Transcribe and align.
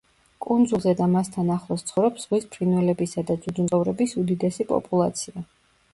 კუნძულზე 0.43 0.93
და 1.01 1.07
მასთან 1.15 1.51
ახლოს 1.57 1.85
ცხოვრობს 1.91 2.25
ზღვის 2.25 2.49
ფრინველებისა 2.55 3.27
და 3.31 3.39
ძუძუმწოვრების 3.45 4.17
უდიდესი 4.23 4.71
პოპულაცია. 4.75 5.49